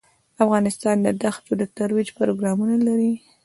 افغانستان 0.43 0.95
د 1.01 1.07
دښتو 1.23 1.51
د 1.61 1.63
ترویج 1.77 2.07
پروګرامونه 2.19 2.75
لري. 2.87 3.13